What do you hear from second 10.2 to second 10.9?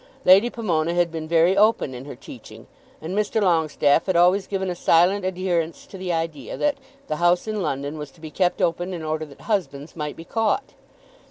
caught.